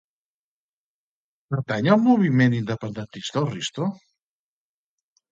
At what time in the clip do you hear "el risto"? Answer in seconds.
3.43-3.91